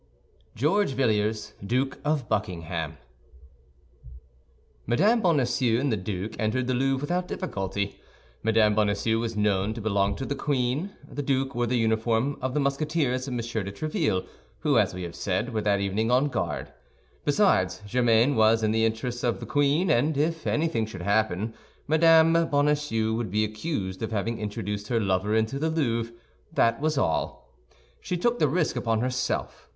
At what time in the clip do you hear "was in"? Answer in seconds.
18.35-18.71